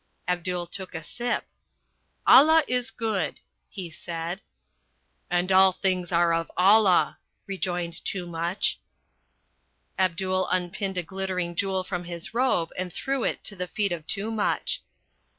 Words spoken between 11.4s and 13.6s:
jewel from his robe and threw it to